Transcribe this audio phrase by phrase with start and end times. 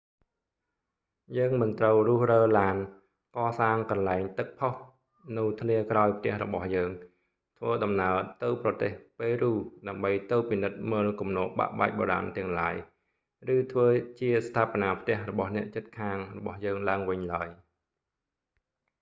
[1.37, 2.75] យើងមិនត្រូវរុះរើឡាន
[3.35, 4.73] កសាងកន្លែងទឹកផុស
[5.37, 6.89] នៅធ្លាក្រោយផ្ទះរបស់យើង
[7.57, 9.51] ធ្វើដំណើរទៅប្រទេសប៉េរូ
[9.87, 12.75] ដើម្បីទៅពិនិត្យមើលគំនរបាក់បែកបុរាណទាំងឡាយ
[13.55, 13.87] ឬធ្វើ
[14.19, 17.49] ជាស្ថាបនាផ្ទះរបស់អ្នកជិតខាងរបស់យើងឡើងវិញឡើយ